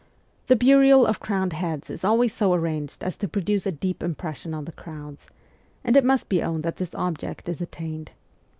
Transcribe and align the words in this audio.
The 0.47 0.55
burial 0.55 1.05
of 1.05 1.19
crowned 1.19 1.53
heads 1.53 1.87
is 1.91 2.03
always 2.03 2.33
so 2.33 2.55
arranged 2.55 3.03
as 3.03 3.15
to 3.17 3.27
produce 3.27 3.67
a 3.67 3.71
deep 3.71 4.01
impression 4.01 4.51
on 4.51 4.65
the 4.65 4.71
crowds, 4.71 5.27
and 5.83 5.95
it 5.95 6.03
must 6.03 6.27
be 6.27 6.41
owned 6.41 6.63
that 6.63 6.77
this 6.77 6.95
object 6.95 7.47
is 7.47 7.61
attained. 7.61 8.09